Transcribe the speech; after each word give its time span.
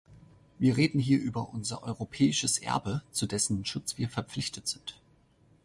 Wir 0.57 0.77
reden 0.77 0.97
hier 0.97 1.19
über 1.21 1.49
unser 1.53 1.83
europäisches 1.83 2.57
Erbe, 2.57 3.03
zu 3.11 3.27
dessen 3.27 3.63
Schutz 3.65 3.99
wir 3.99 4.09
verpflichtet 4.09 4.67
sind. 4.67 4.99